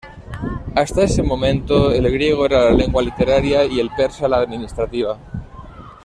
Hasta 0.75 1.03
este 1.03 1.21
momento 1.21 1.91
el 1.91 2.11
griego 2.11 2.47
era 2.47 2.65
la 2.71 2.73
lengua 2.73 3.03
literaria 3.03 3.65
y 3.65 3.79
el 3.79 3.91
persa 3.91 4.27
la 4.27 4.37
administrativa. 4.39 5.19